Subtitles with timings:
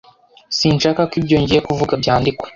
[0.57, 2.47] Sinshaka ko ibyo ngiye kuvuga byandikwa.